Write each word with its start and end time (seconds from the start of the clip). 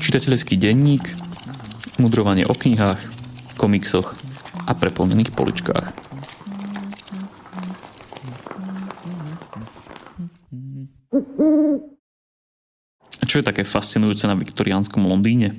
Čitateľský 0.00 0.58
denník, 0.58 1.04
mudrovanie 2.02 2.44
o 2.44 2.52
knihách, 2.52 2.98
komiksoch 3.56 4.12
a 4.66 4.72
preplnených 4.74 5.30
poličkách. 5.32 5.86
Čo 13.30 13.38
je 13.38 13.46
také 13.46 13.62
fascinujúce 13.62 14.26
na 14.26 14.34
viktoriánskom 14.34 15.06
Londýne? 15.06 15.54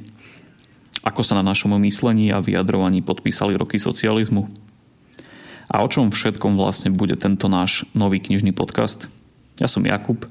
Ako 1.07 1.23
sa 1.23 1.39
na 1.39 1.47
našom 1.47 1.71
myslení 1.79 2.27
a 2.35 2.43
vyjadrovaní 2.43 2.99
podpísali 2.99 3.55
roky 3.55 3.79
socializmu? 3.79 4.51
A 5.71 5.79
o 5.79 5.87
čom 5.87 6.11
všetkom 6.11 6.59
vlastne 6.59 6.91
bude 6.91 7.15
tento 7.15 7.47
náš 7.47 7.87
nový 7.95 8.19
knižný 8.19 8.51
podcast? 8.51 9.07
Ja 9.55 9.71
som 9.71 9.87
Jakub, 9.87 10.27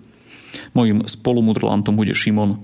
mojim 0.75 1.07
spolumudrlantom 1.07 1.97
bude 1.97 2.15
Šimon 2.15 2.61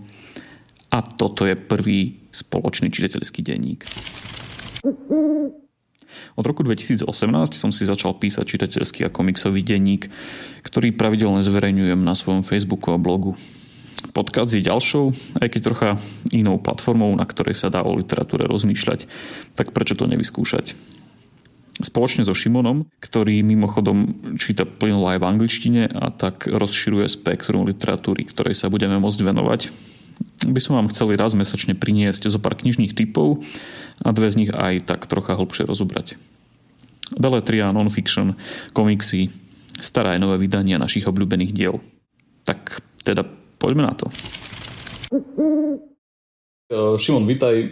a 0.91 0.99
toto 1.03 1.45
je 1.45 1.59
prvý 1.59 2.29
spoločný 2.31 2.89
čitateľský 2.93 3.41
denník. 3.43 3.85
Od 6.37 6.45
roku 6.45 6.65
2018 6.65 7.09
som 7.57 7.71
si 7.73 7.89
začal 7.89 8.17
písať 8.17 8.45
čitateľský 8.45 9.09
a 9.09 9.13
komiksový 9.13 9.61
denník, 9.61 10.09
ktorý 10.65 10.93
pravidelne 10.93 11.45
zverejňujem 11.45 12.01
na 12.01 12.15
svojom 12.17 12.45
Facebooku 12.45 12.93
a 12.93 13.01
blogu. 13.01 13.37
Podcast 14.13 14.53
je 14.53 14.65
ďalšou, 14.65 15.13
aj 15.41 15.49
keď 15.49 15.61
trocha 15.65 15.91
inou 16.31 16.61
platformou, 16.61 17.11
na 17.17 17.25
ktorej 17.25 17.57
sa 17.57 17.73
dá 17.73 17.83
o 17.83 17.97
literatúre 17.97 18.45
rozmýšľať, 18.45 19.09
tak 19.57 19.73
prečo 19.73 19.97
to 19.97 20.09
nevyskúšať? 20.09 20.96
Spoločne 21.81 22.25
so 22.25 22.33
Šimonom, 22.33 22.89
ktorý 23.05 23.45
mimochodom 23.45 24.33
číta 24.41 24.65
plynulo 24.65 25.13
aj 25.13 25.21
v 25.21 25.29
angličtine 25.29 25.83
a 25.93 26.09
tak 26.09 26.49
rozširuje 26.49 27.05
spektrum 27.09 27.69
literatúry, 27.69 28.25
ktorej 28.25 28.57
sa 28.57 28.73
budeme 28.73 28.97
môcť 28.97 29.21
venovať. 29.21 29.61
By 30.49 30.61
som 30.63 30.81
vám 30.81 30.89
chceli 30.93 31.21
raz 31.21 31.37
mesačne 31.37 31.77
priniesť 31.77 32.33
zo 32.33 32.41
pár 32.41 32.57
knižných 32.57 32.97
typov 32.97 33.45
a 34.01 34.09
dve 34.13 34.33
z 34.33 34.47
nich 34.47 34.53
aj 34.53 34.89
tak 34.89 35.05
trocha 35.05 35.37
hlbšie 35.37 35.69
rozobrať. 35.69 36.17
Beletria, 37.13 37.71
non-fiction, 37.71 38.35
komiksy, 38.73 39.29
staré 39.79 40.17
aj 40.17 40.23
nové 40.25 40.41
vydania 40.41 40.81
našich 40.81 41.05
obľúbených 41.05 41.53
diel. 41.53 41.79
Tak 42.49 42.81
teda 43.05 43.23
poďme 43.61 43.87
na 43.87 43.95
to. 43.95 44.07
Eh, 46.67 46.99
Šimon, 46.99 47.31
vítaj 47.31 47.55
eh, 47.63 47.71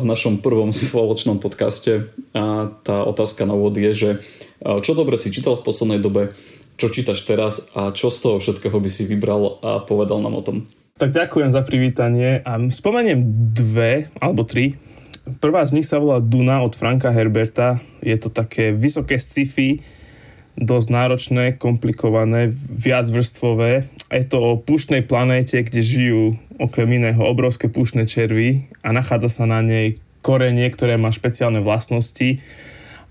v 0.00 0.04
našom 0.08 0.40
prvom 0.40 0.72
spoločnom 0.76 1.36
podcaste. 1.44 2.08
A 2.32 2.72
tá 2.72 3.04
otázka 3.04 3.44
na 3.44 3.52
úvod 3.52 3.76
je, 3.76 3.92
že 3.92 4.10
eh, 4.16 4.80
čo 4.80 4.96
dobre 4.96 5.20
si 5.20 5.28
čítal 5.28 5.60
v 5.60 5.66
poslednej 5.68 6.00
dobe, 6.00 6.32
čo 6.80 6.88
čítaš 6.88 7.28
teraz 7.28 7.68
a 7.76 7.92
čo 7.92 8.08
z 8.08 8.16
toho 8.24 8.36
všetkého 8.40 8.72
by 8.80 8.88
si 8.88 9.04
vybral 9.04 9.60
a 9.60 9.84
povedal 9.84 10.24
nám 10.24 10.40
o 10.40 10.44
tom. 10.44 10.56
Tak 10.96 11.12
ďakujem 11.12 11.52
za 11.52 11.60
privítanie 11.68 12.40
a 12.40 12.56
spomeniem 12.56 13.20
dve 13.52 14.08
alebo 14.24 14.48
tri. 14.48 14.72
Prvá 15.44 15.60
z 15.68 15.76
nich 15.76 15.84
sa 15.84 16.00
volá 16.00 16.16
Duna 16.24 16.64
od 16.64 16.72
Franka 16.72 17.12
Herberta. 17.12 17.76
Je 18.00 18.16
to 18.16 18.32
také 18.32 18.72
vysoké 18.72 19.20
sci-fi, 19.20 19.84
dosť 20.58 20.88
náročné, 20.90 21.44
komplikované, 21.58 22.50
viacvrstvové. 22.54 23.86
Je 24.10 24.24
to 24.26 24.38
o 24.42 24.50
púštnej 24.58 25.06
planéte, 25.06 25.62
kde 25.62 25.80
žijú 25.80 26.22
okrem 26.58 27.00
iného 27.00 27.22
obrovské 27.22 27.70
pušné 27.70 28.04
červy 28.04 28.68
a 28.84 28.92
nachádza 28.92 29.30
sa 29.30 29.44
na 29.48 29.64
nej 29.64 29.96
korenie, 30.20 30.68
ktoré 30.68 31.00
má 31.00 31.08
špeciálne 31.08 31.64
vlastnosti 31.64 32.42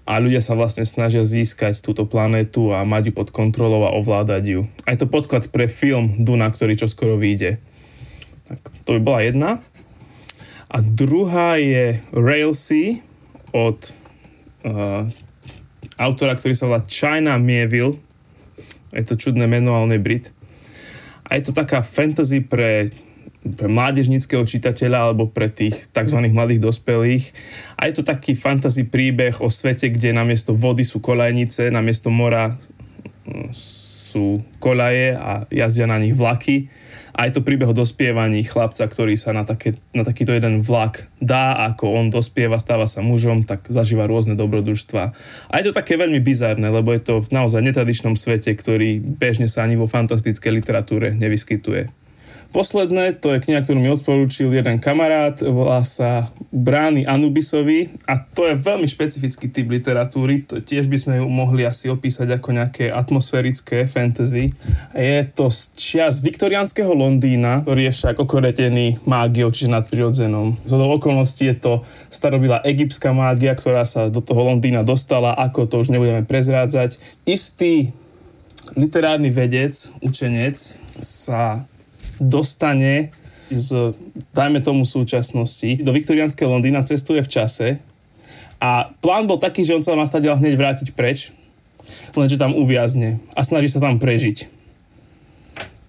a 0.10 0.18
ľudia 0.18 0.42
sa 0.42 0.58
vlastne 0.58 0.86
snažia 0.90 1.22
získať 1.22 1.86
túto 1.86 2.06
planétu 2.10 2.74
a 2.74 2.82
mať 2.82 3.10
ju 3.10 3.14
pod 3.14 3.30
kontrolou 3.30 3.86
a 3.86 3.94
ovládať 3.94 4.44
ju. 4.46 4.62
A 4.86 4.94
je 4.94 5.06
to 5.06 5.10
podklad 5.10 5.46
pre 5.54 5.70
film 5.70 6.26
Duna, 6.26 6.50
ktorý 6.50 6.74
čoskoro 6.74 7.14
vyjde. 7.14 7.62
Tak 8.50 8.60
to 8.90 8.98
by 8.98 9.02
bola 9.06 9.20
jedna. 9.22 9.50
A 10.70 10.82
druhá 10.82 11.62
je 11.62 12.02
Railsy 12.14 13.06
od 13.54 13.78
uh, 14.66 15.06
autora, 16.00 16.40
ktorý 16.40 16.56
sa 16.56 16.72
volá 16.72 16.82
China 16.88 17.36
Mieville. 17.36 18.00
Je 18.96 19.04
to 19.04 19.20
čudné 19.20 19.46
meno, 19.46 19.76
ale 19.76 19.84
on 19.84 19.94
je 19.94 20.02
Brit. 20.02 20.26
A 21.28 21.38
je 21.38 21.52
to 21.52 21.54
taká 21.54 21.84
fantasy 21.84 22.42
pre 22.42 22.90
pre 23.40 23.72
mládežnického 23.72 24.44
čitateľa 24.44 25.00
alebo 25.00 25.32
pre 25.32 25.48
tých 25.48 25.88
tzv. 25.96 26.20
mladých 26.28 26.60
dospelých. 26.60 27.24
A 27.80 27.88
je 27.88 27.94
to 27.96 28.04
taký 28.04 28.36
fantasy 28.36 28.92
príbeh 28.92 29.40
o 29.40 29.48
svete, 29.48 29.88
kde 29.88 30.12
namiesto 30.12 30.52
vody 30.52 30.84
sú 30.84 31.00
kolajnice, 31.00 31.72
namiesto 31.72 32.12
mora 32.12 32.52
mm, 32.52 33.50
sú 33.56 34.44
kolaje 34.60 35.16
a 35.16 35.48
jazdia 35.48 35.88
na 35.88 36.04
nich 36.04 36.12
vlaky. 36.20 36.68
A 37.14 37.28
je 37.28 37.38
to 37.38 37.46
príbeh 37.46 37.70
o 37.70 37.76
dospievaní 37.76 38.42
chlapca, 38.46 38.86
ktorý 38.86 39.16
sa 39.16 39.32
na, 39.32 39.46
také, 39.46 39.78
na 39.94 40.02
takýto 40.02 40.34
jeden 40.34 40.62
vlak 40.62 41.08
dá, 41.22 41.70
ako 41.70 41.96
on 41.96 42.08
dospieva, 42.10 42.62
stáva 42.62 42.90
sa 42.90 43.06
mužom, 43.06 43.46
tak 43.46 43.68
zažíva 43.70 44.10
rôzne 44.10 44.34
dobrodružstva. 44.36 45.04
A 45.50 45.54
je 45.62 45.70
to 45.70 45.78
také 45.78 45.96
veľmi 45.96 46.20
bizárne, 46.20 46.68
lebo 46.70 46.92
je 46.92 47.02
to 47.04 47.14
v 47.22 47.30
naozaj 47.32 47.62
netradičnom 47.62 48.18
svete, 48.18 48.52
ktorý 48.56 49.00
bežne 49.00 49.46
sa 49.46 49.64
ani 49.64 49.78
vo 49.78 49.86
fantastickej 49.86 50.52
literatúre 50.52 51.14
nevyskytuje. 51.16 52.09
Posledné, 52.50 53.22
to 53.22 53.30
je 53.30 53.46
kniha, 53.46 53.62
ktorú 53.62 53.78
mi 53.78 53.94
odporúčil 53.94 54.50
jeden 54.50 54.82
kamarát, 54.82 55.38
volá 55.46 55.86
sa 55.86 56.26
Brány 56.50 57.06
Anubisovi 57.06 57.94
a 58.10 58.18
to 58.18 58.50
je 58.50 58.58
veľmi 58.58 58.90
špecifický 58.90 59.54
typ 59.54 59.70
literatúry, 59.70 60.42
to 60.50 60.58
tiež 60.58 60.90
by 60.90 60.98
sme 60.98 61.14
ju 61.22 61.30
mohli 61.30 61.62
asi 61.62 61.94
opísať 61.94 62.42
ako 62.42 62.58
nejaké 62.58 62.90
atmosférické 62.90 63.86
fantasy. 63.86 64.50
Je 64.98 65.30
to 65.30 65.54
z 65.54 65.78
čias 65.78 66.26
viktoriánskeho 66.26 66.90
Londýna, 66.90 67.62
ktorý 67.62 67.94
je 67.94 67.94
však 67.94 68.18
okoretený 68.18 68.98
mágiou, 69.06 69.54
čiže 69.54 69.70
nadprirodzenom. 69.70 70.58
Z 70.66 70.74
okolností 70.74 71.54
je 71.54 71.58
to 71.62 71.74
starobila 72.10 72.66
egyptská 72.66 73.14
mágia, 73.14 73.54
ktorá 73.54 73.86
sa 73.86 74.10
do 74.10 74.26
toho 74.26 74.42
Londýna 74.42 74.82
dostala, 74.82 75.38
ako 75.38 75.70
to 75.70 75.76
už 75.86 75.94
nebudeme 75.94 76.26
prezrádzať. 76.26 76.98
Istý 77.30 77.94
literárny 78.74 79.30
vedec, 79.30 79.74
učenec 80.02 80.58
sa 80.98 81.62
dostane 82.22 83.12
z, 83.50 83.98
dajme 84.32 84.62
tomu 84.62 84.86
súčasnosti, 84.86 85.82
do 85.82 85.92
viktorianského 85.92 86.50
Londýna, 86.50 86.86
cestuje 86.86 87.26
v 87.26 87.32
čase 87.32 87.68
a 88.62 88.92
plán 89.02 89.26
bol 89.26 89.42
taký, 89.42 89.66
že 89.66 89.76
on 89.76 89.84
sa 89.84 89.98
má 89.98 90.06
stať 90.06 90.38
hneď 90.38 90.54
vrátiť 90.56 90.88
preč, 90.94 91.34
lenže 92.14 92.38
tam 92.38 92.54
uviazne 92.54 93.18
a 93.34 93.42
snaží 93.42 93.68
sa 93.72 93.82
tam 93.82 93.98
prežiť. 93.98 94.60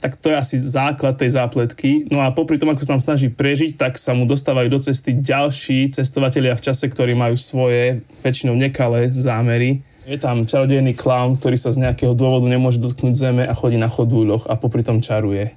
Tak 0.01 0.17
to 0.17 0.33
je 0.33 0.41
asi 0.41 0.57
základ 0.57 1.21
tej 1.21 1.37
zápletky. 1.37 2.09
No 2.09 2.25
a 2.25 2.33
popri 2.33 2.57
tom, 2.57 2.73
ako 2.73 2.81
sa 2.81 2.97
tam 2.97 3.05
snaží 3.05 3.29
prežiť, 3.29 3.77
tak 3.77 4.01
sa 4.01 4.17
mu 4.17 4.25
dostávajú 4.25 4.73
do 4.73 4.81
cesty 4.81 5.13
ďalší 5.13 5.93
cestovatelia 5.93 6.57
v 6.57 6.65
čase, 6.65 6.89
ktorí 6.89 7.13
majú 7.13 7.37
svoje, 7.37 8.01
väčšinou 8.25 8.57
nekalé 8.57 9.13
zámery. 9.13 9.85
Je 10.09 10.17
tam 10.17 10.49
čarodejný 10.49 10.97
klaun, 10.97 11.37
ktorý 11.37 11.61
sa 11.61 11.69
z 11.69 11.85
nejakého 11.85 12.17
dôvodu 12.17 12.49
nemôže 12.49 12.81
dotknúť 12.81 13.13
zeme 13.13 13.45
a 13.45 13.53
chodí 13.53 13.77
na 13.77 13.93
chodúľoch 13.93 14.49
a 14.49 14.57
popri 14.57 14.81
tom 14.81 15.05
čaruje 15.05 15.53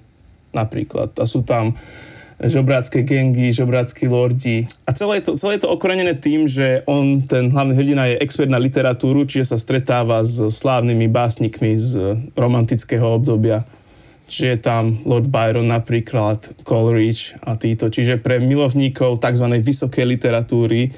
napríklad. 0.54 1.14
A 1.20 1.26
sú 1.28 1.44
tam 1.44 1.76
žobrácké 2.44 3.06
gengy, 3.06 3.54
žobrácky 3.54 4.10
lordi. 4.10 4.66
A 4.84 4.92
celé 4.92 5.22
je, 5.22 5.32
to, 5.32 5.32
celé 5.40 5.56
je 5.58 5.64
to 5.64 5.74
okorenené 5.74 6.18
tým, 6.18 6.50
že 6.50 6.82
on, 6.90 7.22
ten 7.24 7.54
hlavný 7.54 7.74
hrdina, 7.78 8.10
je 8.10 8.22
expert 8.24 8.50
na 8.50 8.60
literatúru, 8.60 9.24
čiže 9.24 9.56
sa 9.56 9.58
stretáva 9.62 10.26
s 10.26 10.42
slávnymi 10.42 11.08
básnikmi 11.08 11.78
z 11.78 12.20
romantického 12.36 13.06
obdobia. 13.06 13.64
Čiže 14.28 14.48
je 14.50 14.60
tam 14.60 14.84
Lord 15.04 15.30
Byron 15.30 15.70
napríklad, 15.70 16.64
Coleridge 16.64 17.38
a 17.44 17.60
títo. 17.60 17.92
Čiže 17.92 18.24
pre 18.24 18.40
milovníkov 18.40 19.20
tzv. 19.20 19.48
vysokej 19.62 20.06
literatúry 20.08 20.90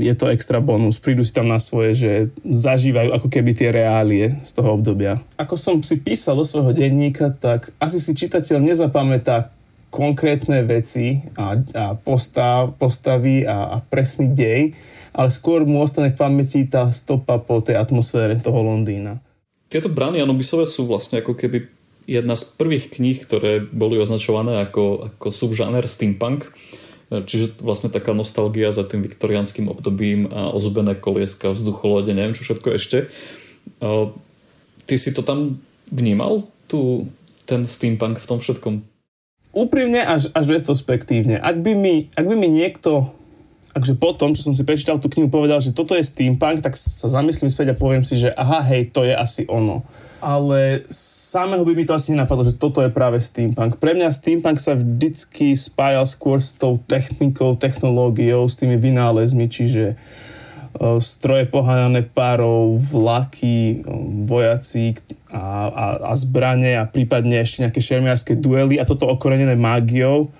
je 0.00 0.14
to 0.16 0.32
extra 0.32 0.64
bonus. 0.64 0.96
Prídu 0.96 1.20
si 1.20 1.36
tam 1.36 1.52
na 1.52 1.60
svoje, 1.60 1.92
že 1.92 2.12
zažívajú 2.42 3.12
ako 3.12 3.28
keby 3.28 3.52
tie 3.52 3.68
reálie 3.68 4.32
z 4.40 4.50
toho 4.56 4.80
obdobia. 4.80 5.20
Ako 5.36 5.60
som 5.60 5.84
si 5.84 6.00
písal 6.00 6.40
do 6.40 6.44
svojho 6.48 6.72
denníka, 6.72 7.28
tak 7.36 7.68
asi 7.76 8.00
si 8.00 8.16
čitateľ 8.16 8.64
nezapamätá 8.64 9.52
konkrétne 9.88 10.64
veci 10.64 11.20
a, 11.36 11.56
a 11.56 11.84
postav, 11.96 12.76
postavy 12.76 13.44
a, 13.44 13.76
a 13.76 13.84
presný 13.84 14.32
dej, 14.32 14.72
ale 15.16 15.28
skôr 15.32 15.64
mu 15.64 15.80
ostane 15.80 16.12
v 16.12 16.20
pamäti 16.20 16.68
tá 16.68 16.92
stopa 16.92 17.40
po 17.40 17.60
tej 17.64 17.80
atmosfére 17.80 18.36
toho 18.40 18.60
Londýna. 18.60 19.20
Tieto 19.68 19.92
brány 19.92 20.24
Anubisové 20.24 20.64
sú 20.64 20.88
vlastne 20.88 21.20
ako 21.20 21.36
keby 21.36 21.68
jedna 22.08 22.36
z 22.40 22.56
prvých 22.56 22.88
kníh, 22.88 23.20
ktoré 23.20 23.60
boli 23.60 24.00
označované 24.00 24.64
ako, 24.64 25.12
ako 25.12 25.28
subžáner 25.28 25.84
steampunk 25.84 26.48
Čiže 27.08 27.56
vlastne 27.64 27.88
taká 27.88 28.12
nostalgia 28.12 28.68
za 28.68 28.84
tým 28.84 29.00
viktoriánskym 29.00 29.72
obdobím 29.72 30.28
a 30.28 30.52
ozubené 30.52 30.92
kolieska, 30.92 31.56
vzducholode, 31.56 32.12
neviem 32.12 32.36
čo 32.36 32.44
všetko 32.44 32.68
ešte. 32.76 32.98
Ty 34.84 34.94
si 35.00 35.10
to 35.16 35.24
tam 35.24 35.56
vnímal, 35.88 36.44
tu, 36.68 37.08
ten 37.48 37.64
steampunk 37.64 38.20
v 38.20 38.28
tom 38.28 38.38
všetkom? 38.44 38.84
Úprimne 39.56 40.04
až, 40.04 40.28
až 40.36 40.52
retrospektívne. 40.52 41.40
Ak 41.40 41.64
by, 41.64 41.72
mi, 41.72 42.12
ak 42.12 42.28
by 42.28 42.36
mi 42.36 42.52
niekto 42.52 43.08
akže 43.72 43.94
po 43.96 44.10
tom, 44.16 44.34
čo 44.34 44.42
som 44.42 44.54
si 44.56 44.66
prečítal 44.66 44.98
tú 44.98 45.06
knihu, 45.06 45.30
povedal, 45.30 45.62
že 45.62 45.76
toto 45.76 45.94
je 45.94 46.02
steampunk, 46.02 46.60
tak 46.60 46.74
sa 46.74 47.06
zamyslím 47.06 47.48
späť 47.48 47.72
a 47.72 47.78
poviem 47.78 48.02
si, 48.02 48.18
že 48.18 48.34
aha, 48.34 48.64
hej, 48.74 48.90
to 48.90 49.06
je 49.06 49.14
asi 49.14 49.46
ono. 49.46 49.86
Ale 50.18 50.82
samého 50.92 51.62
by 51.62 51.72
mi 51.74 51.84
to 51.86 51.94
asi 51.94 52.14
nenapadlo, 52.14 52.42
že 52.46 52.58
toto 52.58 52.82
je 52.82 52.90
práve 52.90 53.22
steampunk. 53.22 53.78
Pre 53.78 53.94
mňa 53.94 54.10
steampunk 54.10 54.58
sa 54.58 54.74
vždycky 54.74 55.54
spájal 55.54 56.06
skôr 56.06 56.42
s 56.42 56.54
tou 56.58 56.78
technikou, 56.78 57.54
technológiou, 57.54 58.46
s 58.50 58.58
tými 58.58 58.74
vynálezmi, 58.78 59.46
čiže 59.46 59.98
stroje 61.02 61.50
poháňané 61.50 62.06
párov, 62.06 62.78
vlaky, 62.78 63.82
vojaci 64.28 64.94
a, 65.32 65.66
a, 65.68 65.84
a 66.06 66.12
zbranie 66.14 66.78
a 66.78 66.86
prípadne 66.86 67.42
ešte 67.42 67.66
nejaké 67.66 67.80
šermiarské 67.82 68.38
duely 68.38 68.78
a 68.78 68.86
toto 68.86 69.10
okorenené 69.10 69.58
mágiou. 69.58 70.30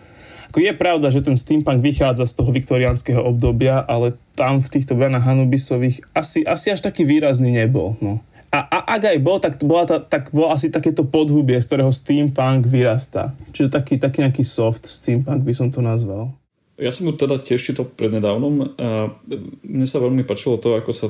Ako 0.48 0.64
je 0.64 0.72
pravda, 0.72 1.12
že 1.12 1.20
ten 1.20 1.36
steampunk 1.36 1.84
vychádza 1.84 2.24
z 2.24 2.40
toho 2.40 2.54
viktoriánskeho 2.54 3.20
obdobia, 3.20 3.84
ale 3.84 4.16
tam 4.32 4.64
v 4.64 4.72
týchto 4.72 4.96
branách 4.96 5.26
Hanubisových 5.26 6.00
asi, 6.16 6.40
asi 6.46 6.72
až 6.72 6.80
taký 6.86 7.04
výrazný 7.04 7.52
nebol. 7.52 8.00
No. 8.00 8.22
A, 8.58 8.66
a 8.66 8.78
ak 8.98 9.14
aj 9.14 9.18
bol, 9.22 9.38
tak, 9.38 9.54
bola 9.62 9.86
ta, 9.86 10.02
tak 10.02 10.34
bol 10.34 10.50
asi 10.50 10.74
takéto 10.74 11.06
podhubie, 11.06 11.62
z 11.62 11.70
ktorého 11.70 11.94
steampunk 11.94 12.66
vyrastá. 12.66 13.30
Čiže 13.54 13.70
taký, 13.70 14.02
taký 14.02 14.26
nejaký 14.26 14.42
soft 14.42 14.82
steampunk 14.82 15.46
by 15.46 15.54
som 15.54 15.70
to 15.70 15.78
nazval. 15.78 16.34
Ja 16.74 16.90
som 16.90 17.06
mu 17.06 17.14
teda 17.14 17.38
tiež 17.38 17.62
čítal 17.62 17.86
prednedávnom 17.86 18.74
a 18.74 19.14
mne 19.62 19.86
sa 19.86 20.02
veľmi 20.02 20.26
páčilo 20.26 20.58
to, 20.58 20.74
ako 20.74 20.90
sa 20.90 21.06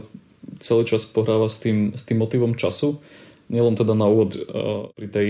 celý 0.61 0.85
čas 0.85 1.09
pohráva 1.09 1.49
s 1.49 1.57
tým, 1.61 1.97
s 1.97 2.05
tým 2.05 2.21
motivom 2.21 2.53
času. 2.53 3.01
Nielen 3.49 3.81
teda 3.81 3.97
na 3.97 4.05
úvod 4.05 4.37
uh, 4.37 4.93
pri 4.93 5.09
tej 5.09 5.29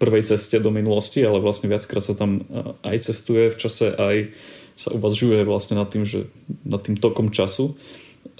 prvej 0.00 0.24
ceste 0.24 0.56
do 0.56 0.72
minulosti, 0.72 1.20
ale 1.20 1.40
vlastne 1.40 1.68
viackrát 1.68 2.00
sa 2.00 2.16
tam 2.16 2.48
uh, 2.48 2.76
aj 2.80 3.12
cestuje 3.12 3.52
v 3.52 3.56
čase, 3.60 3.92
aj 3.92 4.32
sa 4.72 4.88
uvažuje 4.96 5.44
vlastne 5.44 5.76
nad 5.76 5.88
tým, 5.92 6.08
že 6.08 6.32
nad 6.64 6.80
tým 6.80 6.96
tokom 6.96 7.28
času. 7.28 7.76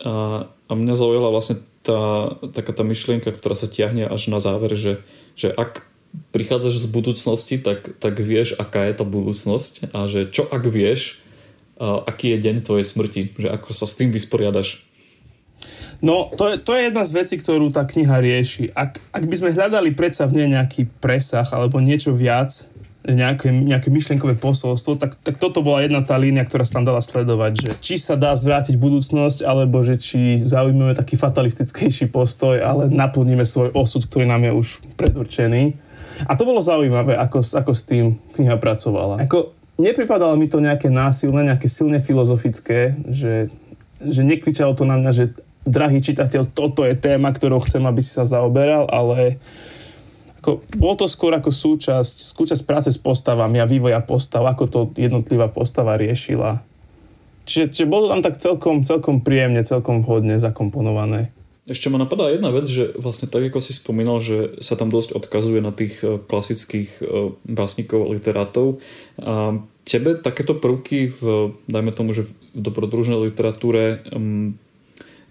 A, 0.00 0.48
a 0.48 0.72
mňa 0.72 0.94
zaujala 0.96 1.28
vlastne 1.28 1.60
tá, 1.82 2.34
taká 2.54 2.72
tá 2.72 2.82
myšlienka, 2.86 3.30
ktorá 3.34 3.58
sa 3.58 3.66
tiahne 3.66 4.06
až 4.06 4.30
na 4.30 4.38
záver, 4.38 4.74
že, 4.78 5.02
že 5.34 5.50
ak 5.50 5.86
prichádzaš 6.30 6.82
z 6.82 6.86
budúcnosti, 6.88 7.56
tak, 7.58 7.98
tak 7.98 8.20
vieš, 8.20 8.54
aká 8.56 8.86
je 8.88 8.94
tá 9.00 9.04
budúcnosť 9.04 9.92
a 9.96 10.06
že 10.06 10.28
čo 10.28 10.44
ak 10.46 10.64
vieš, 10.68 11.22
aký 11.82 12.36
je 12.36 12.38
deň 12.38 12.56
tvojej 12.62 12.86
smrti, 12.86 13.22
že 13.36 13.48
ako 13.48 13.74
sa 13.74 13.88
s 13.88 13.96
tým 13.96 14.14
vysporiadaš. 14.14 14.86
No, 16.02 16.26
to 16.34 16.50
je, 16.50 16.54
to 16.58 16.74
je 16.74 16.90
jedna 16.90 17.06
z 17.06 17.14
vecí, 17.14 17.34
ktorú 17.38 17.70
tá 17.70 17.86
kniha 17.86 18.18
rieši. 18.18 18.74
Ak, 18.74 18.98
ak 19.14 19.24
by 19.30 19.34
sme 19.38 19.54
hľadali 19.54 19.94
predsa 19.94 20.26
v 20.26 20.42
nej 20.42 20.58
nejaký 20.58 20.90
presah 20.98 21.46
alebo 21.54 21.78
niečo 21.78 22.10
viac, 22.10 22.50
nejaké, 23.02 23.50
nejaké 23.50 23.90
myšlienkové 23.90 24.38
posolstvo, 24.38 24.94
tak, 24.94 25.18
tak 25.18 25.34
toto 25.38 25.66
bola 25.66 25.82
jedna 25.82 26.06
tá 26.06 26.14
línia, 26.14 26.46
ktorá 26.46 26.62
sa 26.62 26.78
tam 26.78 26.86
dala 26.86 27.02
sledovať, 27.02 27.52
že 27.58 27.70
či 27.82 27.94
sa 27.98 28.14
dá 28.14 28.30
zvrátiť 28.38 28.78
budúcnosť, 28.78 29.42
alebo 29.42 29.82
že 29.82 29.98
či 29.98 30.38
zaujmeme 30.38 30.94
taký 30.94 31.18
fatalistickejší 31.18 32.14
postoj, 32.14 32.62
ale 32.62 32.86
naplníme 32.86 33.42
svoj 33.42 33.74
osud, 33.74 34.06
ktorý 34.06 34.30
nám 34.30 34.46
je 34.46 34.52
už 34.54 34.68
predurčený. 34.94 35.74
A 36.30 36.38
to 36.38 36.46
bolo 36.46 36.62
zaujímavé, 36.62 37.18
ako, 37.18 37.42
ako 37.42 37.72
s 37.74 37.82
tým 37.82 38.14
kniha 38.38 38.54
pracovala. 38.62 39.18
Ako, 39.26 39.50
nepripadalo 39.82 40.38
mi 40.38 40.46
to 40.46 40.62
nejaké 40.62 40.86
násilné, 40.86 41.50
nejaké 41.50 41.66
silne 41.66 41.98
filozofické, 41.98 42.94
že, 43.10 43.50
že 43.98 44.22
nekričalo 44.22 44.78
to 44.78 44.86
na 44.86 44.94
mňa, 45.00 45.10
že 45.10 45.24
drahý 45.66 46.02
čitateľ, 46.02 46.54
toto 46.54 46.82
je 46.82 46.94
téma, 46.98 47.30
ktorou 47.30 47.62
chcem, 47.62 47.82
aby 47.86 48.02
si 48.02 48.14
sa 48.14 48.26
zaoberal, 48.26 48.90
ale 48.90 49.38
ako, 50.42 50.58
bolo 50.74 50.94
to 50.98 51.06
skôr 51.06 51.30
ako 51.38 51.54
súčasť, 51.54 52.34
súčasť 52.34 52.66
práce 52.66 52.90
s 52.90 52.98
postavami 52.98 53.62
a 53.62 53.70
vývoja 53.70 54.02
postav, 54.02 54.42
ako 54.42 54.64
to 54.66 54.80
jednotlivá 54.98 55.46
postava 55.46 55.94
riešila. 55.94 56.58
Čiže, 57.46 57.70
čiže 57.70 57.86
bolo 57.86 58.10
tam 58.10 58.26
tak 58.26 58.42
celkom, 58.42 58.82
celkom 58.82 59.22
príjemne, 59.22 59.62
celkom 59.62 60.02
vhodne 60.02 60.42
zakomponované. 60.42 61.30
Ešte 61.62 61.94
ma 61.94 62.02
napadá 62.02 62.26
jedna 62.26 62.50
vec, 62.50 62.66
že 62.66 62.90
vlastne 62.98 63.30
tak, 63.30 63.46
ako 63.46 63.62
si 63.62 63.70
spomínal, 63.70 64.18
že 64.18 64.58
sa 64.58 64.74
tam 64.74 64.90
dosť 64.90 65.14
odkazuje 65.14 65.62
na 65.62 65.70
tých 65.70 66.02
e, 66.02 66.18
klasických 66.18 66.90
e, 66.98 67.02
básnikov 67.46 68.02
a 68.02 68.10
literátov. 68.10 68.82
A 69.22 69.62
tebe 69.86 70.18
takéto 70.18 70.58
prvky 70.58 71.14
v, 71.14 71.54
dajme 71.70 71.94
tomu, 71.94 72.18
že 72.18 72.26
v 72.26 72.58
dobrodružnej 72.58 73.30
literatúre 73.30 74.02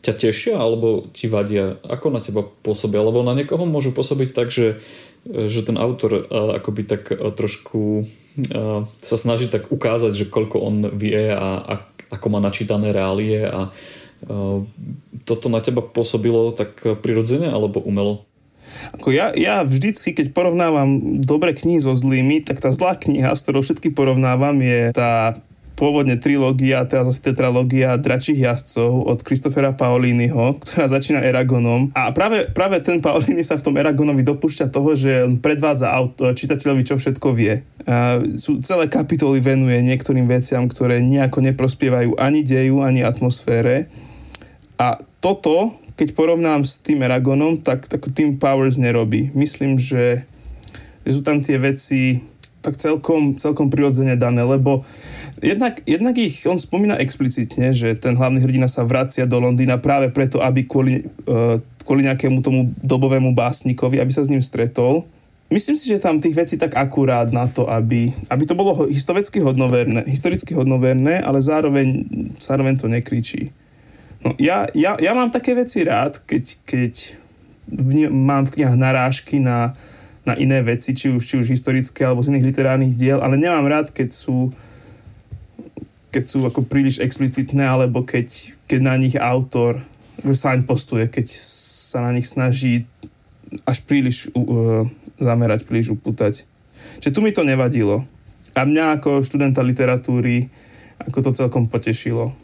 ťa 0.01 0.13
tešia 0.18 0.56
alebo 0.57 1.07
ti 1.13 1.30
vadia? 1.30 1.77
Ako 1.86 2.09
na 2.09 2.19
teba 2.19 2.44
pôsobia? 2.44 3.06
Lebo 3.06 3.21
na 3.21 3.38
niekoho 3.38 3.63
môžu 3.69 3.94
pôsobiť 3.94 4.30
tak, 4.33 4.50
že, 4.50 4.81
že 5.25 5.62
ten 5.62 5.77
autor 5.77 6.25
akoby 6.30 6.89
tak 6.89 7.13
trošku 7.13 8.09
sa 8.98 9.15
snaží 9.18 9.48
tak 9.48 9.69
ukázať, 9.69 10.13
že 10.15 10.31
koľko 10.31 10.57
on 10.62 10.75
vie 10.98 11.30
a, 11.30 11.62
a 11.62 11.74
ako 12.12 12.27
má 12.27 12.39
načítané 12.44 12.92
reálie 12.92 13.45
a 13.45 13.71
toto 15.25 15.50
na 15.50 15.62
teba 15.62 15.81
pôsobilo 15.81 16.53
tak 16.53 16.81
prirodzene 17.01 17.50
alebo 17.50 17.81
umelo? 17.81 18.25
Ako 18.94 19.09
ja, 19.09 19.33
ja 19.33 19.65
vždycky, 19.65 20.13
keď 20.13 20.38
porovnávam 20.38 21.19
dobré 21.21 21.51
knihy 21.57 21.81
so 21.81 21.98
zlými, 21.98 22.45
tak 22.45 22.62
tá 22.62 22.69
zlá 22.69 22.94
kniha, 22.94 23.33
s 23.33 23.42
ktorou 23.42 23.65
všetky 23.65 23.89
porovnávam, 23.92 24.53
je 24.62 24.94
tá 24.94 25.33
pôvodne 25.81 26.21
trilógia, 26.21 26.85
teraz 26.85 27.09
zase 27.09 27.33
tetralógia 27.33 27.97
Dračích 27.97 28.37
jazdcov 28.37 29.09
od 29.09 29.17
Christophera 29.25 29.73
Paoliniho, 29.73 30.61
ktorá 30.61 30.85
začína 30.85 31.25
Eragonom. 31.25 31.89
A 31.97 32.13
práve, 32.13 32.45
práve 32.53 32.77
ten 32.85 33.01
Paolini 33.01 33.41
sa 33.41 33.57
v 33.57 33.65
tom 33.65 33.73
Eragonovi 33.81 34.21
dopúšťa 34.21 34.69
toho, 34.69 34.93
že 34.93 35.25
predvádza 35.41 35.89
auto, 35.89 36.29
čitateľovi, 36.29 36.85
čo 36.85 37.01
všetko 37.01 37.27
vie. 37.33 37.65
A 37.89 38.21
sú, 38.37 38.61
celé 38.61 38.85
kapitoly 38.85 39.41
venuje 39.41 39.81
niektorým 39.81 40.29
veciam, 40.29 40.69
ktoré 40.69 41.01
nejako 41.01 41.41
neprospievajú 41.49 42.13
ani 42.21 42.45
deju, 42.45 42.85
ani 42.85 43.01
atmosfére 43.01 43.89
a 44.81 44.97
toto, 45.21 45.77
keď 45.93 46.17
porovnám 46.17 46.65
s 46.65 46.81
tým 46.81 47.05
Eragonom, 47.05 47.61
tak, 47.61 47.85
tak 47.85 48.01
tým 48.09 48.41
Powers 48.41 48.81
nerobí. 48.81 49.29
Myslím, 49.37 49.77
že 49.77 50.25
sú 51.05 51.21
tam 51.21 51.37
tie 51.37 51.61
veci 51.61 52.17
tak 52.61 52.77
celkom, 52.77 53.35
celkom 53.41 53.73
prirodzene 53.73 54.13
dané, 54.13 54.45
lebo 54.45 54.85
jednak, 55.41 55.81
jednak 55.89 56.15
ich 56.21 56.45
on 56.45 56.61
spomína 56.61 57.01
explicitne, 57.01 57.73
že 57.73 57.97
ten 57.97 58.13
hlavný 58.13 58.37
hrdina 58.37 58.69
sa 58.69 58.85
vracia 58.85 59.25
do 59.25 59.41
Londýna 59.41 59.81
práve 59.81 60.13
preto, 60.13 60.37
aby 60.39 60.69
kvôli, 60.69 61.01
uh, 61.25 61.57
kvôli 61.81 62.05
nejakému 62.05 62.45
tomu 62.45 62.69
dobovému 62.85 63.33
básnikovi, 63.33 63.97
aby 63.97 64.13
sa 64.13 64.21
s 64.21 64.29
ním 64.29 64.45
stretol. 64.45 65.03
Myslím 65.51 65.75
si, 65.75 65.91
že 65.91 65.99
tam 65.99 66.21
tých 66.23 66.37
vecí 66.37 66.55
tak 66.55 66.79
akurát 66.79 67.27
na 67.33 67.43
to, 67.43 67.67
aby, 67.67 68.07
aby 68.31 68.43
to 68.47 68.55
bolo 68.55 68.87
historicky 68.87 69.43
hodnoverné, 69.43 70.07
historicky 70.07 70.55
hodnoverné, 70.55 71.19
ale 71.19 71.43
zároveň, 71.43 72.07
zároveň 72.39 72.79
to 72.79 72.87
nekričí. 72.87 73.51
No, 74.21 74.37
ja, 74.37 74.69
ja, 74.77 74.95
ja 75.01 75.11
mám 75.17 75.33
také 75.33 75.57
veci 75.57 75.81
rád, 75.81 76.21
keď, 76.23 76.61
keď 76.63 76.93
v, 77.67 78.07
mám 78.07 78.45
v 78.47 78.53
knihách 78.61 78.77
narážky 78.77 79.41
na, 79.41 79.73
na 80.25 80.38
iné 80.38 80.62
veci, 80.62 80.94
či 80.94 81.09
už, 81.09 81.21
či 81.21 81.35
už 81.41 81.50
historické 81.50 82.06
alebo 82.06 82.21
z 82.21 82.33
iných 82.35 82.47
literárnych 82.53 82.93
diel, 82.93 83.19
ale 83.22 83.41
nemám 83.41 83.65
rád, 83.65 83.89
keď 83.89 84.10
sú 84.13 84.53
keď 86.12 86.24
sú 86.27 86.43
ako 86.43 86.67
príliš 86.67 87.00
explicitné, 87.00 87.63
alebo 87.63 88.03
keď, 88.03 88.27
keď 88.67 88.79
na 88.84 89.00
nich 89.00 89.15
autor 89.15 89.79
postuje, 90.67 91.07
keď 91.07 91.24
sa 91.31 92.03
na 92.03 92.12
nich 92.12 92.27
snaží 92.27 92.84
až 93.63 93.79
príliš 93.88 94.27
uh, 94.36 94.84
zamerať, 95.15 95.63
príliš 95.63 95.95
upútať. 95.95 96.43
Čiže 97.00 97.15
tu 97.15 97.24
mi 97.24 97.31
to 97.31 97.48
nevadilo. 97.48 98.03
A 98.51 98.67
mňa 98.67 99.00
ako 99.00 99.24
študenta 99.24 99.63
literatúry 99.63 100.51
ako 101.07 101.19
to 101.24 101.31
celkom 101.34 101.65
potešilo. 101.72 102.36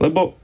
Lebo 0.00 0.34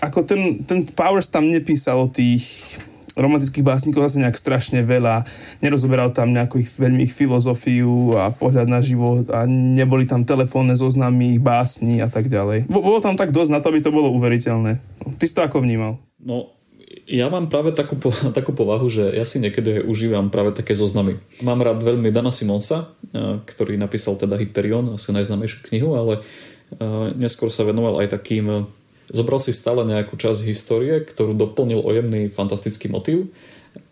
ako 0.00 0.24
ten, 0.24 0.64
ten 0.64 0.82
Powers 0.96 1.28
tam 1.28 1.46
nepísal 1.46 2.08
o 2.08 2.08
tých 2.10 2.78
romantických 3.18 3.66
básnikov 3.66 4.06
zase 4.06 4.22
nejak 4.22 4.38
strašne 4.38 4.80
veľa. 4.86 5.26
Nerozoberal 5.58 6.14
tam 6.14 6.30
nejakú 6.30 6.62
ich, 6.62 6.70
veľmi 6.78 7.04
ich 7.04 7.12
filozofiu 7.12 8.14
a 8.14 8.30
pohľad 8.30 8.70
na 8.70 8.78
život 8.78 9.26
a 9.34 9.44
neboli 9.50 10.06
tam 10.06 10.22
telefónne 10.22 10.78
zoznamy 10.78 11.36
ich 11.36 11.42
básni 11.42 11.98
a 11.98 12.06
tak 12.06 12.30
ďalej. 12.30 12.70
Bolo 12.70 13.02
tam 13.02 13.18
tak 13.18 13.34
dosť 13.34 13.50
na 13.50 13.58
to, 13.58 13.74
aby 13.74 13.82
to 13.82 13.90
bolo 13.90 14.14
uveriteľné. 14.14 14.78
Ty 15.18 15.24
si 15.26 15.34
to 15.34 15.42
ako 15.42 15.66
vnímal? 15.66 15.98
No, 16.22 16.54
ja 17.08 17.32
mám 17.32 17.48
práve 17.48 17.72
takú, 17.72 17.96
takú 18.38 18.52
povahu, 18.54 18.86
že 18.86 19.10
ja 19.10 19.24
si 19.24 19.42
niekedy 19.42 19.82
užívam 19.82 20.28
práve 20.28 20.54
také 20.54 20.76
zoznamy. 20.76 21.18
Mám 21.42 21.64
rád 21.64 21.82
veľmi 21.82 22.12
Dana 22.12 22.30
Simonsa, 22.30 22.94
eh, 23.10 23.42
ktorý 23.42 23.80
napísal 23.80 24.20
teda 24.20 24.38
Hyperion, 24.38 24.94
asi 24.94 25.10
najznámejšiu 25.10 25.66
knihu, 25.72 25.96
ale 25.96 26.20
eh, 26.20 27.06
neskôr 27.16 27.50
sa 27.50 27.66
venoval 27.66 28.04
aj 28.04 28.14
takým 28.14 28.68
Zobral 29.08 29.40
si 29.40 29.56
stále 29.56 29.88
nejakú 29.88 30.20
časť 30.20 30.44
histórie, 30.44 31.00
ktorú 31.00 31.32
doplnil 31.32 31.80
o 31.80 31.90
jemný 31.92 32.28
fantastický 32.28 32.92
motív 32.92 33.32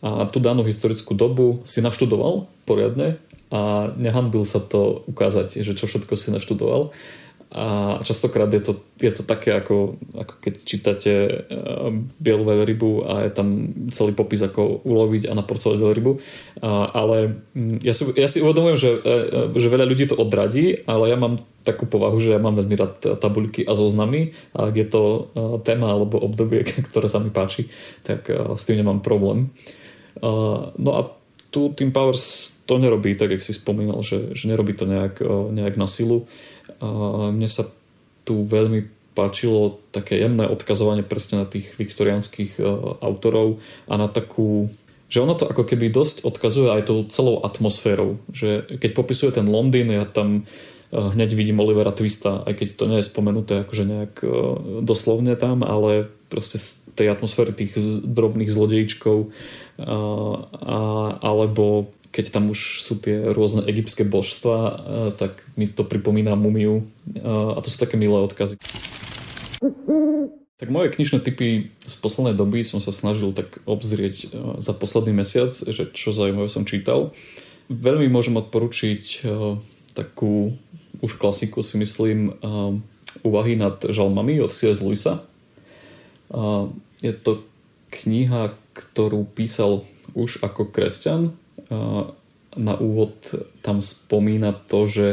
a 0.05 0.29
tú 0.29 0.43
danú 0.43 0.65
historickú 0.65 1.17
dobu 1.17 1.65
si 1.65 1.81
naštudoval 1.81 2.49
poriadne 2.69 3.17
a 3.49 3.93
nehanbil 3.95 4.43
sa 4.45 4.59
to 4.59 5.07
ukázať, 5.07 5.63
že 5.63 5.73
čo 5.79 5.87
všetko 5.87 6.15
si 6.19 6.35
naštudoval 6.35 6.91
a 7.47 7.99
častokrát 8.03 8.51
je 8.51 8.59
to, 8.59 8.73
je 8.99 9.13
to 9.15 9.23
také 9.23 9.55
ako, 9.55 10.03
ako 10.19 10.35
keď 10.43 10.55
čítate 10.67 11.13
uh, 11.31 11.95
bielu 12.19 12.43
veľrybu 12.43 13.07
a 13.07 13.23
je 13.23 13.31
tam 13.31 13.49
celý 13.95 14.19
popis 14.19 14.43
ako 14.43 14.83
uloviť 14.83 15.31
a 15.31 15.33
naporcovať 15.39 15.79
veľrybu. 15.79 16.13
Uh, 16.59 16.91
ale 16.91 17.39
um, 17.55 17.79
ja, 17.79 17.95
si, 17.95 18.03
ja 18.19 18.27
si 18.27 18.43
uvedomujem, 18.43 18.77
že, 18.77 18.91
uh, 18.99 19.55
že 19.55 19.71
veľa 19.71 19.87
ľudí 19.87 20.11
to 20.11 20.19
odradí 20.19 20.83
ale 20.91 21.11
ja 21.11 21.19
mám 21.19 21.39
takú 21.63 21.87
povahu, 21.87 22.19
že 22.19 22.35
ja 22.35 22.41
mám 22.43 22.59
veľmi 22.59 22.75
rád 22.79 23.19
tabuľky 23.19 23.63
a 23.63 23.79
zoznamy. 23.79 24.35
A 24.55 24.71
ak 24.71 24.75
je 24.75 24.87
to 24.87 25.03
téma 25.67 25.95
alebo 25.95 26.19
obdobie, 26.19 26.63
ktoré 26.91 27.07
sa 27.07 27.23
mi 27.23 27.31
páči 27.31 27.71
tak 28.03 28.27
s 28.31 28.63
tým 28.63 28.83
nemám 28.83 29.03
problém. 29.03 29.51
No 30.79 30.91
a 30.95 31.11
tu 31.51 31.75
Tim 31.75 31.91
Powers 31.91 32.55
to 32.67 32.79
nerobí 32.79 33.15
tak, 33.15 33.31
jak 33.31 33.43
si 33.43 33.55
spomínal, 33.55 34.03
že, 34.03 34.35
že 34.35 34.51
nerobí 34.51 34.75
to 34.75 34.87
nejak, 34.87 35.23
nejak 35.55 35.79
na 35.79 35.87
silu. 35.87 36.27
Mne 37.33 37.49
sa 37.49 37.69
tu 38.27 38.43
veľmi 38.43 38.87
páčilo 39.17 39.81
také 39.97 40.21
jemné 40.21 40.45
odkazovanie 40.45 41.01
presne 41.01 41.43
na 41.43 41.47
tých 41.49 41.73
viktoriánskych 41.81 42.61
autorov 43.01 43.65
a 43.89 43.97
na 43.97 44.13
takú 44.13 44.69
že 45.07 45.23
ono 45.23 45.39
to 45.39 45.47
ako 45.47 45.63
keby 45.63 45.87
dosť 45.95 46.27
odkazuje 46.27 46.67
aj 46.67 46.91
tou 46.91 47.07
celou 47.07 47.39
atmosférou. 47.47 48.19
Že 48.35 48.83
keď 48.83 48.91
popisuje 48.91 49.31
ten 49.39 49.47
Londýn, 49.47 49.87
ja 49.87 50.03
tam 50.03 50.51
hneď 50.91 51.31
vidím 51.31 51.63
Olivera 51.63 51.95
Twista, 51.95 52.43
aj 52.43 52.59
keď 52.59 52.69
to 52.75 52.85
nie 52.91 52.99
je 52.99 53.07
spomenuté 53.07 53.63
akože 53.63 53.85
nejak 53.87 54.15
doslovne 54.83 55.39
tam, 55.39 55.63
ale 55.63 56.11
proste 56.29 56.59
z 56.59 56.83
tej 56.97 57.13
atmosféry 57.13 57.53
tých 57.53 57.77
drobných 58.03 58.51
zlodejičkov 58.51 59.31
a, 59.79 59.99
alebo 61.21 61.93
keď 62.11 62.33
tam 62.33 62.49
už 62.49 62.81
sú 62.81 62.97
tie 62.97 63.29
rôzne 63.29 63.69
egyptské 63.69 64.09
božstva, 64.09 64.81
tak 65.21 65.37
mi 65.61 65.69
to 65.69 65.85
pripomína 65.85 66.33
mumiu 66.33 66.89
a 67.21 67.61
to 67.61 67.69
sú 67.69 67.77
také 67.77 68.01
milé 68.01 68.17
odkazy. 68.17 68.57
Tak 70.57 70.73
moje 70.73 70.97
knižné 70.97 71.21
typy 71.21 71.69
z 71.85 71.97
poslednej 72.01 72.33
doby 72.33 72.65
som 72.65 72.81
sa 72.81 72.89
snažil 72.89 73.37
tak 73.37 73.61
obzrieť 73.69 74.33
za 74.57 74.73
posledný 74.73 75.13
mesiac, 75.13 75.53
že 75.53 75.93
čo 75.93 76.17
zaujímavé 76.17 76.49
som 76.49 76.65
čítal. 76.65 77.13
Veľmi 77.69 78.09
môžem 78.09 78.41
odporučiť 78.41 79.21
takú 79.93 80.57
už 81.05 81.21
klasiku 81.21 81.61
si 81.61 81.77
myslím 81.77 82.33
úvahy 83.21 83.61
nad 83.61 83.77
žalmami 83.85 84.41
od 84.41 84.57
C.S. 84.57 84.81
Je 87.03 87.13
to 87.13 87.47
kniha, 87.93 88.57
ktorú 88.75 89.25
písal 89.31 89.87
už 90.13 90.43
ako 90.43 90.69
kresťan. 90.69 91.33
Na 92.57 92.75
úvod 92.81 93.15
tam 93.61 93.85
spomína 93.85 94.57
to, 94.57 94.89
že, 94.89 95.09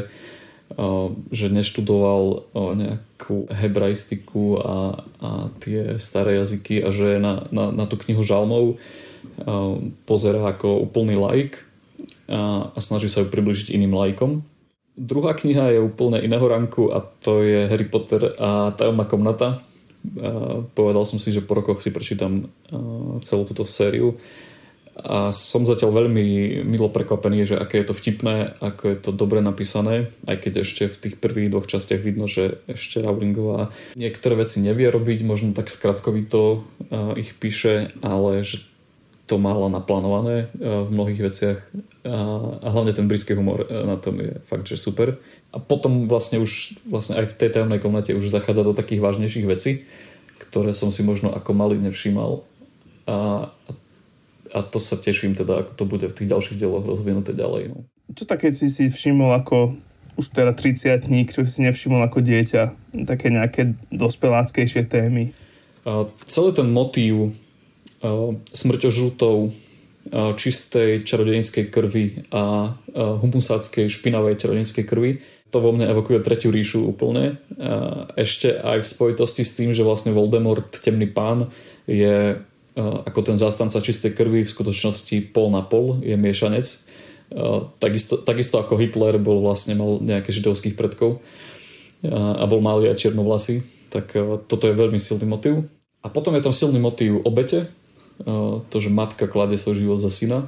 že 1.29 1.47
neštudoval 1.51 2.49
nejakú 2.53 3.51
hebraistiku 3.51 4.57
a, 4.57 5.03
a 5.19 5.29
tie 5.59 5.99
staré 5.99 6.39
jazyky 6.39 6.81
a 6.81 6.89
že 6.89 7.19
na, 7.19 7.45
na, 7.51 7.69
na 7.71 7.85
tú 7.85 7.99
knihu 7.99 8.23
žalmov 8.23 8.79
pozerá 10.07 10.43
ako 10.55 10.83
úplný 10.83 11.15
laik 11.19 11.63
a, 12.27 12.71
a 12.73 12.77
snaží 12.79 13.11
sa 13.11 13.23
ju 13.23 13.27
približiť 13.31 13.75
iným 13.75 13.95
laikom. 13.95 14.43
Druhá 14.93 15.33
kniha 15.33 15.73
je 15.73 15.79
úplne 15.81 16.21
iného 16.21 16.45
ranku 16.45 16.93
a 16.93 17.01
to 17.01 17.41
je 17.41 17.65
Harry 17.65 17.89
Potter 17.89 18.37
a 18.37 18.71
tajomná 18.77 19.09
komnata 19.09 19.65
povedal 20.75 21.03
som 21.07 21.17
si, 21.17 21.31
že 21.31 21.43
po 21.43 21.55
rokoch 21.55 21.79
si 21.79 21.89
prečítam 21.95 22.51
celú 23.23 23.43
túto 23.47 23.63
sériu. 23.63 24.19
A 24.93 25.33
som 25.33 25.65
zatiaľ 25.65 26.05
veľmi 26.05 26.61
milo 26.69 26.85
prekvapený, 26.85 27.49
že 27.49 27.55
aké 27.57 27.81
je 27.81 27.89
to 27.89 27.97
vtipné, 27.97 28.53
ako 28.61 28.83
je 28.93 28.97
to 29.01 29.09
dobre 29.09 29.41
napísané, 29.41 30.13
aj 30.29 30.37
keď 30.45 30.53
ešte 30.61 30.85
v 30.85 30.99
tých 31.01 31.15
prvých 31.17 31.49
dvoch 31.49 31.65
častiach 31.65 31.97
vidno, 31.97 32.29
že 32.29 32.61
ešte 32.69 33.01
Rowlingová 33.01 33.73
niektoré 33.97 34.45
veci 34.45 34.61
nevie 34.61 34.93
robiť, 34.93 35.25
možno 35.25 35.57
tak 35.57 35.73
skratkovito 35.73 36.61
ich 37.17 37.33
píše, 37.41 37.89
ale 38.05 38.45
že 38.45 38.61
to 39.33 39.41
mala 39.41 39.65
naplánované 39.65 40.53
v 40.61 40.89
mnohých 40.93 41.21
veciach 41.25 41.57
a 42.61 42.67
hlavne 42.69 42.93
ten 42.93 43.09
britský 43.09 43.33
humor 43.33 43.65
na 43.65 43.97
tom 43.97 44.21
je 44.21 44.37
fakt, 44.45 44.69
že 44.69 44.77
super. 44.77 45.17
A 45.49 45.57
potom 45.57 46.05
vlastne 46.05 46.37
už 46.37 46.77
vlastne 46.85 47.17
aj 47.17 47.33
v 47.33 47.37
tej 47.41 47.49
tajomnej 47.57 47.81
komnate 47.81 48.13
už 48.13 48.29
zachádza 48.29 48.61
do 48.61 48.77
takých 48.77 49.01
vážnejších 49.01 49.49
vecí, 49.49 49.89
ktoré 50.37 50.69
som 50.77 50.93
si 50.93 51.01
možno 51.01 51.33
ako 51.33 51.49
malý 51.57 51.81
nevšímal. 51.81 52.45
A, 53.09 53.49
a 54.53 54.59
to 54.69 54.77
sa 54.77 55.01
teším 55.01 55.33
teda, 55.33 55.65
ako 55.65 55.71
to 55.81 55.83
bude 55.89 56.05
v 56.05 56.13
tých 56.13 56.29
ďalších 56.29 56.61
dieloch 56.61 56.85
rozvinuté 56.85 57.33
ďalej. 57.33 57.73
No. 57.73 57.89
Čo 58.13 58.29
také 58.29 58.53
si 58.53 58.69
si 58.69 58.93
všimol 58.93 59.33
ako 59.33 59.73
už 60.13 60.29
teda 60.29 60.53
30 60.53 61.09
čo 61.25 61.41
si 61.41 61.65
nevšimol 61.65 62.05
ako 62.05 62.21
dieťa? 62.21 62.93
Také 63.09 63.33
nejaké 63.33 63.73
dospeláckejšie 63.89 64.85
témy? 64.85 65.33
A 65.89 66.05
celý 66.29 66.53
ten 66.53 66.69
motív 66.69 67.33
smrťožrutov 68.51 69.55
čistej 70.35 71.07
čarodejnickej 71.07 71.65
krvi 71.71 72.27
a 72.35 72.75
humusáckej 72.93 73.87
špinavej 73.87 74.35
čarodejnickej 74.35 74.85
krvi 74.85 75.23
to 75.53 75.61
vo 75.61 75.69
mne 75.69 75.85
evokuje 75.85 76.19
tretiu 76.25 76.49
ríšu 76.49 76.81
úplne. 76.83 77.37
Ešte 78.17 78.57
aj 78.57 78.83
v 78.83 78.89
spojitosti 78.89 79.45
s 79.45 79.53
tým, 79.53 79.69
že 79.69 79.85
vlastne 79.85 80.09
Voldemort, 80.09 80.65
temný 80.81 81.07
pán, 81.07 81.53
je 81.85 82.41
ako 82.75 83.19
ten 83.21 83.37
zástanca 83.37 83.77
čistej 83.77 84.17
krvi 84.17 84.41
v 84.41 84.49
skutočnosti 84.49 85.29
pol 85.29 85.53
na 85.53 85.61
pol, 85.61 86.01
je 86.01 86.17
miešanec. 86.17 86.65
Takisto, 87.77 88.17
takisto 88.25 88.57
ako 88.57 88.81
Hitler 88.81 89.21
bol 89.21 89.45
vlastne, 89.45 89.77
mal 89.77 90.01
nejaké 90.01 90.33
židovských 90.33 90.73
predkov 90.73 91.21
a 92.03 92.43
bol 92.49 92.59
malý 92.59 92.89
aj 92.89 93.05
čiernovlasý, 93.05 93.61
tak 93.93 94.11
toto 94.49 94.65
je 94.65 94.73
veľmi 94.73 94.97
silný 94.97 95.29
motiv. 95.29 95.69
A 96.01 96.09
potom 96.09 96.33
je 96.33 96.43
tam 96.43 96.51
silný 96.51 96.81
motiv 96.81 97.21
obete, 97.23 97.69
to, 98.69 98.77
že 98.77 98.93
matka 98.93 99.25
kladie 99.25 99.57
svoj 99.57 99.81
život 99.81 99.99
za 100.03 100.13
syna 100.13 100.45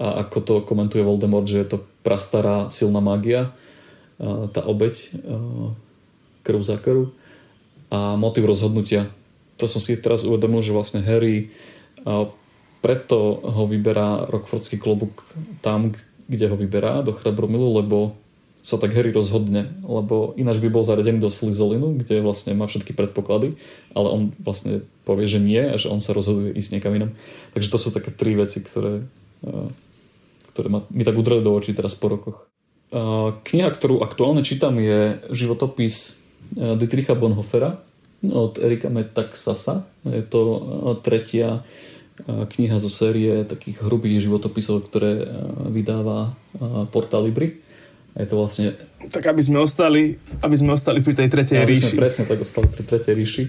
a 0.00 0.06
ako 0.26 0.38
to 0.40 0.54
komentuje 0.64 1.04
Voldemort, 1.04 1.46
že 1.46 1.60
je 1.62 1.68
to 1.76 1.78
prastará 2.02 2.72
silná 2.72 2.98
mágia, 2.98 3.52
tá 4.50 4.62
obeď, 4.64 5.10
krv 6.42 6.60
za 6.64 6.76
krv 6.80 7.10
a 7.90 8.18
motiv 8.18 8.48
rozhodnutia. 8.48 9.10
To 9.58 9.70
som 9.70 9.78
si 9.78 9.94
teraz 10.00 10.26
uvedomil, 10.26 10.64
že 10.64 10.74
vlastne 10.74 11.04
Harry 11.04 11.50
preto 12.84 13.40
ho 13.40 13.64
vyberá 13.64 14.28
Rockfordský 14.28 14.76
klobúk 14.76 15.24
tam, 15.64 15.94
kde 16.28 16.46
ho 16.52 16.56
vyberá, 16.56 17.00
do 17.00 17.16
Chrabromilu, 17.16 17.80
lebo 17.80 18.18
sa 18.64 18.80
tak 18.80 18.96
Harry 18.96 19.12
rozhodne, 19.12 19.76
lebo 19.84 20.32
ináč 20.40 20.56
by 20.56 20.72
bol 20.72 20.80
zaradený 20.80 21.20
do 21.20 21.28
Slizolinu, 21.28 22.00
kde 22.00 22.24
vlastne 22.24 22.56
má 22.56 22.64
všetky 22.64 22.96
predpoklady, 22.96 23.60
ale 23.92 24.08
on 24.08 24.22
vlastne 24.40 24.88
povie, 25.04 25.28
že 25.28 25.36
nie 25.36 25.60
a 25.60 25.76
že 25.76 25.92
on 25.92 26.00
sa 26.00 26.16
rozhoduje 26.16 26.56
ísť 26.56 26.80
niekam 26.80 26.96
inam. 26.96 27.12
Takže 27.52 27.68
to 27.68 27.76
sú 27.76 27.92
také 27.92 28.08
tri 28.08 28.32
veci, 28.32 28.64
ktoré 28.64 29.04
ktoré 30.54 30.70
ma, 30.70 30.86
mi 30.94 31.02
tak 31.02 31.18
udreli 31.18 31.42
do 31.42 31.50
očí 31.50 31.74
teraz 31.74 31.98
po 31.98 32.06
rokoch. 32.08 32.46
Kniha, 33.42 33.68
ktorú 33.74 34.06
aktuálne 34.06 34.46
čítam 34.46 34.78
je 34.78 35.18
životopis 35.34 36.22
e, 36.54 36.78
Dietricha 36.78 37.18
Bonhoeffera 37.18 37.82
od 38.22 38.62
Erika 38.62 38.86
Metaxasa. 38.86 39.82
Je 40.06 40.22
to 40.22 40.40
tretia 41.02 41.66
kniha 42.24 42.78
zo 42.78 42.86
série 42.86 43.42
takých 43.42 43.82
hrubých 43.82 44.30
životopisov, 44.30 44.86
ktoré 44.86 45.26
vydáva 45.74 46.30
Portal 46.94 47.26
Libri. 47.26 47.58
Je 48.14 48.26
to 48.30 48.38
vlastne... 48.38 48.70
Tak 49.10 49.26
aby 49.26 49.42
sme 49.42 49.58
ostali, 49.58 50.14
aby 50.40 50.54
sme 50.54 50.70
ostali 50.70 51.02
pri 51.02 51.14
tej 51.18 51.28
tretej 51.28 51.58
aby 51.58 51.74
ríši. 51.74 51.98
Sme 51.98 52.02
presne 52.06 52.24
tak 52.30 52.38
ostali 52.38 52.70
pri 52.70 52.82
tretej 52.86 53.14
ríši. 53.14 53.44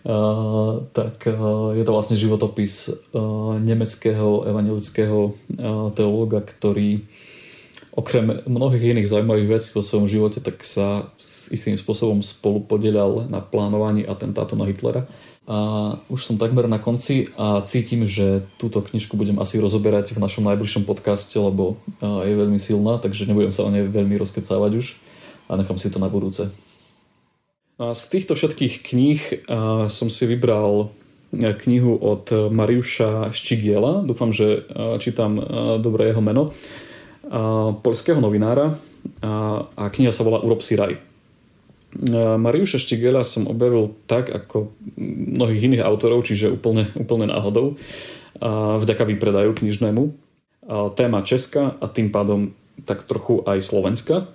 Uh, 0.00 0.88
tak 0.96 1.28
uh, 1.28 1.76
je 1.76 1.84
to 1.84 1.92
vlastne 1.92 2.16
životopis 2.16 2.88
uh, 2.88 3.54
nemeckého 3.60 4.48
evangelického 4.48 5.18
uh, 5.30 5.92
teológa, 5.92 6.40
ktorý 6.40 7.04
okrem 7.92 8.40
mnohých 8.48 8.96
iných 8.96 9.10
zaujímavých 9.10 9.60
vecí 9.60 9.68
vo 9.76 9.84
svojom 9.84 10.08
živote, 10.08 10.40
tak 10.40 10.62
sa 10.64 11.10
s 11.20 11.52
istým 11.52 11.76
spôsobom 11.76 12.22
spolu 12.24 12.64
podielal 12.64 13.28
na 13.28 13.44
plánovaní 13.44 14.06
atentátu 14.06 14.56
na 14.56 14.64
Hitlera. 14.64 15.04
A 15.50 15.98
už 16.06 16.30
som 16.30 16.38
takmer 16.38 16.70
na 16.70 16.78
konci 16.78 17.26
a 17.34 17.58
cítim, 17.66 18.06
že 18.06 18.46
túto 18.54 18.78
knižku 18.78 19.18
budem 19.18 19.42
asi 19.42 19.58
rozoberať 19.58 20.14
v 20.14 20.22
našom 20.22 20.46
najbližšom 20.46 20.86
podcaste, 20.86 21.34
lebo 21.34 21.74
je 21.98 22.38
veľmi 22.38 22.54
silná, 22.54 23.02
takže 23.02 23.26
nebudem 23.26 23.50
sa 23.50 23.66
o 23.66 23.72
nej 23.74 23.82
veľmi 23.82 24.14
rozkecávať 24.14 24.78
už 24.78 24.94
a 25.50 25.58
nechám 25.58 25.74
si 25.74 25.90
to 25.90 25.98
na 25.98 26.06
budúce. 26.06 26.54
A 27.82 27.98
z 27.98 28.02
týchto 28.14 28.38
všetkých 28.38 28.74
kníh 28.86 29.22
som 29.90 30.06
si 30.06 30.24
vybral 30.30 30.94
knihu 31.34 31.98
od 31.98 32.30
Mariuša 32.54 33.34
Ščigiela, 33.34 34.06
dúfam, 34.06 34.30
že 34.30 34.70
čítam 35.02 35.34
dobre 35.82 36.14
jeho 36.14 36.22
meno, 36.22 36.54
polského 37.82 38.22
novinára 38.22 38.78
a 39.74 39.84
kniha 39.90 40.14
sa 40.14 40.22
volá 40.22 40.38
Urob 40.46 40.62
si 40.62 40.78
raj. 40.78 41.09
Mariuša 42.38 42.78
Štigela 42.78 43.26
som 43.26 43.50
objavil 43.50 43.98
tak 44.06 44.30
ako 44.30 44.70
mnohých 45.00 45.66
iných 45.66 45.82
autorov, 45.82 46.22
čiže 46.22 46.54
úplne, 46.54 46.86
úplne 46.94 47.26
náhodou, 47.26 47.74
vďaka 48.78 49.02
výpredaju 49.10 49.58
knižnému. 49.58 50.02
Téma 50.94 51.26
Česka 51.26 51.74
a 51.82 51.86
tým 51.90 52.14
pádom 52.14 52.54
tak 52.86 53.02
trochu 53.10 53.42
aj 53.42 53.58
Slovenska. 53.58 54.30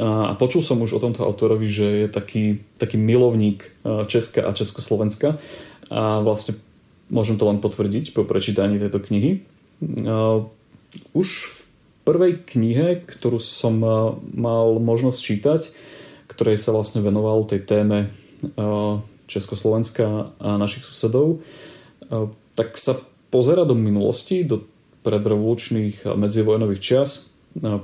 A 0.00 0.32
počul 0.34 0.64
som 0.64 0.82
už 0.82 0.98
o 0.98 1.02
tomto 1.04 1.22
autorovi, 1.22 1.68
že 1.70 1.86
je 1.86 2.08
taký, 2.10 2.64
taký 2.80 2.98
milovník 2.98 3.62
Česka 4.10 4.48
a 4.48 4.56
Československa 4.56 5.38
a 5.92 6.24
vlastne 6.24 6.58
môžem 7.12 7.36
to 7.36 7.44
len 7.46 7.60
potvrdiť 7.60 8.16
po 8.16 8.24
prečítaní 8.24 8.80
tejto 8.80 8.98
knihy. 9.04 9.44
Už 11.14 11.28
v 11.28 11.58
prvej 12.08 12.42
knihe, 12.42 13.04
ktorú 13.06 13.38
som 13.38 13.78
mal 14.34 14.80
možnosť 14.80 15.18
čítať, 15.20 15.62
ktorej 16.28 16.56
sa 16.60 16.72
vlastne 16.72 17.04
venoval 17.04 17.44
tej 17.44 17.64
téme 17.64 18.12
Československa 19.26 20.36
a 20.36 20.60
našich 20.60 20.84
susedov, 20.84 21.40
tak 22.54 22.76
sa 22.76 23.00
pozera 23.32 23.64
do 23.64 23.74
minulosti, 23.74 24.44
do 24.44 24.68
predrevolučných 25.04 26.08
a 26.08 26.16
medzivojnových 26.16 26.80
čias, 26.80 27.34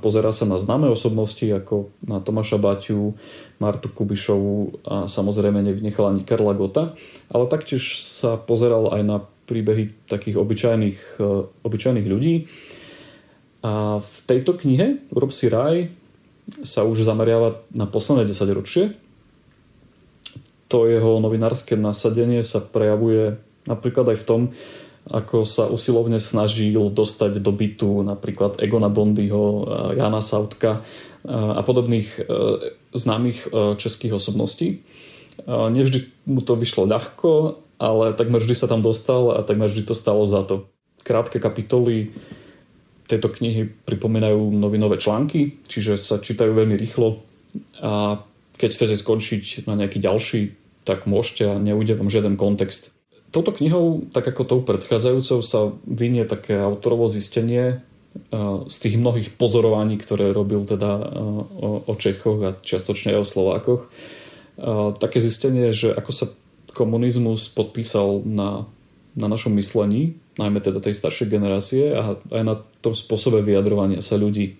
pozera 0.02 0.35
sa 0.35 0.50
na 0.50 0.59
známe 0.59 0.90
osobnosti 0.90 1.47
ako 1.47 1.94
na 2.02 2.18
Tomáša 2.18 2.59
Baťu, 2.59 3.14
Martu 3.62 3.87
Kubišovu 3.92 4.82
a 4.82 5.06
samozrejme 5.06 5.62
nevynechal 5.62 6.11
ani 6.11 6.26
Karla 6.26 6.56
Gota, 6.59 6.99
ale 7.30 7.44
taktiež 7.47 8.02
sa 8.02 8.35
pozeral 8.35 8.90
aj 8.90 9.02
na 9.04 9.16
príbehy 9.47 10.06
takých 10.11 10.38
obyčajných, 10.38 11.23
obyčajných 11.62 12.06
ľudí. 12.06 12.50
A 13.61 14.00
v 14.00 14.16
tejto 14.25 14.56
knihe 14.56 15.04
Urob 15.12 15.30
si 15.37 15.52
raj 15.52 15.92
sa 16.62 16.82
už 16.85 17.06
zameriava 17.06 17.62
na 17.70 17.87
posledné 17.87 18.28
10 18.28 18.59
ročie. 18.59 18.85
To 20.70 20.87
jeho 20.87 21.18
novinárske 21.18 21.75
nasadenie 21.75 22.47
sa 22.47 22.62
prejavuje 22.62 23.38
napríklad 23.66 24.14
aj 24.14 24.18
v 24.23 24.26
tom, 24.26 24.40
ako 25.11 25.49
sa 25.49 25.66
usilovne 25.66 26.23
snažil 26.23 26.92
dostať 26.92 27.42
do 27.42 27.50
bytu 27.50 28.06
napríklad 28.06 28.61
Egona 28.62 28.92
Bondyho, 28.92 29.66
Jana 29.97 30.23
Sautka 30.23 30.87
a 31.26 31.61
podobných 31.61 32.16
e, 32.16 32.23
známych 32.97 33.44
e, 33.44 33.76
českých 33.76 34.16
osobností. 34.16 34.80
Nevždy 35.49 36.28
mu 36.28 36.40
to 36.40 36.56
vyšlo 36.56 36.88
ľahko, 36.88 37.61
ale 37.80 38.12
takmer 38.12 38.40
vždy 38.44 38.56
sa 38.56 38.68
tam 38.68 38.85
dostal 38.85 39.32
a 39.32 39.40
takmer 39.40 39.73
vždy 39.73 39.88
to 39.88 39.97
stalo 39.97 40.28
za 40.28 40.44
to. 40.44 40.68
Krátke 41.00 41.40
kapitoly 41.40 42.12
tejto 43.11 43.29
knihy 43.35 43.67
pripomínajú 43.85 44.55
novinové 44.55 45.02
články, 45.02 45.59
čiže 45.67 45.99
sa 45.99 46.23
čítajú 46.23 46.55
veľmi 46.55 46.79
rýchlo 46.79 47.26
a 47.83 48.23
keď 48.55 48.71
chcete 48.71 48.97
skončiť 49.00 49.45
na 49.67 49.75
nejaký 49.75 49.99
ďalší, 49.99 50.40
tak 50.85 51.09
môžete 51.09 51.49
a 51.49 51.55
neujde 51.57 51.97
vám 51.97 52.12
žiaden 52.12 52.37
kontext. 52.37 52.93
Touto 53.31 53.55
knihou, 53.55 54.11
tak 54.11 54.26
ako 54.26 54.43
tou 54.43 54.61
predchádzajúcou, 54.67 55.38
sa 55.40 55.71
vynie 55.87 56.26
také 56.26 56.59
autorovo 56.59 57.07
zistenie 57.07 57.79
eh, 57.79 58.38
z 58.67 58.76
tých 58.76 58.99
mnohých 58.99 59.38
pozorovaní, 59.38 59.97
ktoré 59.97 60.35
robil 60.35 60.67
teda 60.67 60.90
eh, 60.99 61.87
o 61.87 61.95
Čechoch 61.95 62.40
a 62.43 62.50
čiastočne 62.59 63.14
aj 63.17 63.23
o 63.23 63.31
Slovákoch. 63.31 63.83
Eh, 63.87 64.88
také 64.99 65.23
zistenie, 65.23 65.71
že 65.71 65.95
ako 65.95 66.11
sa 66.11 66.26
komunizmus 66.75 67.49
podpísal 67.50 68.23
na, 68.26 68.67
na 69.20 69.28
našom 69.28 69.52
myslení, 69.54 70.16
najmä 70.40 70.64
teda 70.64 70.80
tej 70.80 70.96
staršej 70.96 71.28
generácie 71.28 71.92
a 71.92 72.16
aj 72.16 72.42
na 72.42 72.54
tom 72.80 72.96
spôsobe 72.96 73.44
vyjadrovania 73.44 74.00
sa 74.00 74.16
ľudí. 74.16 74.56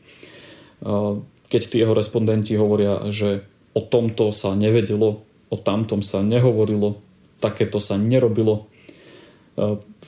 Keď 1.51 1.63
tí 1.67 1.77
jeho 1.81 1.97
respondenti 1.97 2.55
hovoria, 2.55 3.09
že 3.09 3.49
o 3.73 3.81
tomto 3.81 4.31
sa 4.37 4.53
nevedelo, 4.53 5.25
o 5.51 5.57
tamtom 5.57 6.05
sa 6.05 6.21
nehovorilo, 6.21 7.01
takéto 7.41 7.81
sa 7.81 7.97
nerobilo. 7.97 8.69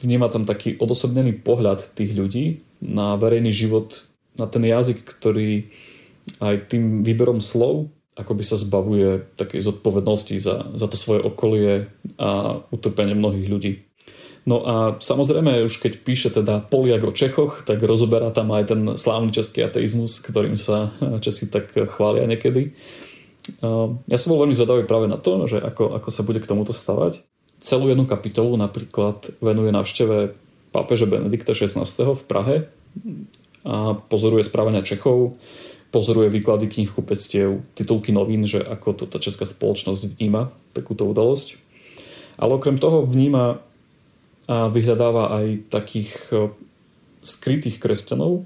Vníma 0.04 0.28
tam 0.28 0.44
taký 0.44 0.76
odosobnený 0.76 1.40
pohľad 1.40 1.96
tých 1.96 2.12
ľudí 2.14 2.44
na 2.84 3.16
verejný 3.16 3.50
život, 3.50 4.04
na 4.36 4.44
ten 4.46 4.62
jazyk, 4.62 5.02
ktorý 5.02 5.66
aj 6.38 6.70
tým 6.70 7.02
výberom 7.02 7.42
slov 7.42 7.90
akoby 8.12 8.44
sa 8.44 8.60
zbavuje 8.60 9.24
takej 9.40 9.60
zodpovednosti 9.72 10.36
za, 10.36 10.68
za 10.76 10.86
to 10.88 10.96
svoje 11.00 11.24
okolie 11.24 11.88
a 12.20 12.60
utrpenie 12.68 13.16
mnohých 13.16 13.48
ľudí. 13.48 13.72
No 14.42 14.66
a 14.66 14.74
samozrejme, 14.98 15.62
už 15.62 15.78
keď 15.78 15.92
píše 16.02 16.28
teda 16.34 16.66
Poliak 16.66 17.06
o 17.06 17.14
Čechoch, 17.14 17.62
tak 17.62 17.78
rozoberá 17.78 18.34
tam 18.34 18.50
aj 18.50 18.74
ten 18.74 18.80
slávny 18.98 19.30
český 19.30 19.62
ateizmus, 19.62 20.18
ktorým 20.18 20.58
sa 20.58 20.90
Česi 21.22 21.46
tak 21.46 21.70
chvália 21.70 22.26
niekedy. 22.26 22.74
Ja 24.10 24.18
som 24.18 24.28
bol 24.34 24.42
veľmi 24.42 24.54
zvedavý 24.54 24.82
práve 24.82 25.06
na 25.06 25.18
to, 25.18 25.46
že 25.46 25.62
ako, 25.62 25.94
ako 25.94 26.08
sa 26.10 26.26
bude 26.26 26.42
k 26.42 26.50
tomuto 26.50 26.74
stavať. 26.74 27.22
Celú 27.62 27.86
jednu 27.86 28.02
kapitolu 28.10 28.58
napríklad 28.58 29.30
venuje 29.38 29.70
návšteve 29.70 30.34
pápeža 30.74 31.06
Benedikta 31.06 31.54
XVI 31.54 31.86
v 31.86 32.24
Prahe 32.26 32.66
a 33.62 33.94
pozoruje 33.94 34.42
správania 34.42 34.82
Čechov, 34.82 35.38
pozoruje 35.94 36.34
výklady 36.34 36.66
knih 36.66 36.90
kupectiev, 36.90 37.62
titulky 37.78 38.10
novín, 38.10 38.42
že 38.42 38.58
ako 38.58 38.98
to 38.98 39.04
tá 39.06 39.22
česká 39.22 39.46
spoločnosť 39.46 40.18
vníma 40.18 40.50
takúto 40.74 41.06
udalosť. 41.06 41.62
Ale 42.42 42.58
okrem 42.58 42.82
toho 42.82 43.06
vníma 43.06 43.62
a 44.50 44.66
vyhľadáva 44.70 45.38
aj 45.42 45.46
takých 45.70 46.10
e, 46.30 46.50
skrytých 47.22 47.78
kresťanov 47.78 48.42
e, 48.42 48.44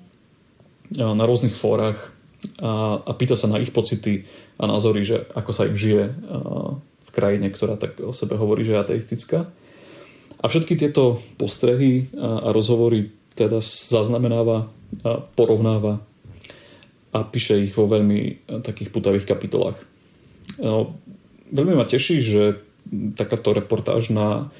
na 1.01 1.25
rôznych 1.25 1.57
fórach 1.57 2.13
a, 2.61 3.01
a 3.01 3.13
pýta 3.17 3.35
sa 3.35 3.49
na 3.49 3.61
ich 3.61 3.73
pocity 3.73 4.29
a 4.61 4.69
názory, 4.69 5.05
že 5.05 5.25
ako 5.33 5.51
sa 5.53 5.69
im 5.69 5.77
žije 5.77 6.17
v 7.05 7.11
krajine, 7.13 7.49
ktorá 7.53 7.77
tak 7.77 8.01
o 8.01 8.13
sebe 8.17 8.41
hovorí, 8.41 8.65
že 8.65 8.77
je 8.77 8.81
ateistická. 8.81 9.49
A 10.41 10.45
všetky 10.49 10.77
tieto 10.77 11.21
postrehy 11.41 12.09
a 12.17 12.53
rozhovory 12.53 13.13
teda 13.37 13.61
zaznamenáva, 13.61 14.69
a 15.05 15.21
porovnáva 15.37 16.01
a 17.13 17.25
píše 17.25 17.61
ich 17.61 17.77
vo 17.77 17.89
veľmi 17.89 18.49
takých 18.65 18.93
putavých 18.93 19.29
kapitolách. 19.29 19.77
No, 20.61 20.97
veľmi 21.53 21.77
ma 21.77 21.85
teší, 21.85 22.21
že 22.21 22.61
takáto 23.17 23.53
reportážna 23.53 24.53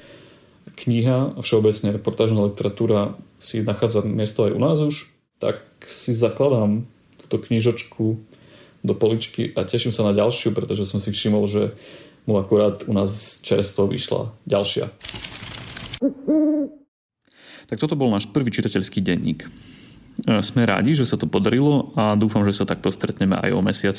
kniha 0.75 1.39
všeobecne 1.39 1.95
reportážna 1.95 2.47
literatúra 2.49 3.15
si 3.37 3.63
nachádza 3.63 4.03
miesto 4.03 4.49
aj 4.49 4.51
u 4.51 4.59
nás 4.59 4.77
už, 4.81 5.07
tak 5.37 5.61
si 5.85 6.11
zakladám 6.17 6.89
túto 7.21 7.37
knižočku 7.39 8.17
do 8.83 8.93
poličky 8.93 9.53
a 9.53 9.65
teším 9.67 9.93
sa 9.93 10.05
na 10.07 10.13
ďalšiu, 10.13 10.53
pretože 10.53 10.87
som 10.89 10.97
si 10.97 11.13
všimol, 11.13 11.43
že 11.49 11.63
mu 12.27 12.35
akurát 12.39 12.83
u 12.85 12.93
nás 12.93 13.39
čerstvo 13.41 13.87
vyšla 13.87 14.35
ďalšia. 14.43 14.91
Tak 17.67 17.77
toto 17.79 17.99
bol 17.99 18.11
náš 18.11 18.31
prvý 18.31 18.51
čitateľský 18.51 19.03
denník. 19.03 19.47
E, 19.47 19.49
sme 20.39 20.63
rádi, 20.63 20.95
že 20.95 21.03
sa 21.03 21.19
to 21.19 21.27
podarilo 21.27 21.91
a 21.99 22.15
dúfam, 22.15 22.47
že 22.47 22.55
sa 22.55 22.63
takto 22.63 22.91
stretneme 22.95 23.35
aj 23.35 23.51
o 23.51 23.61
mesiac 23.63 23.97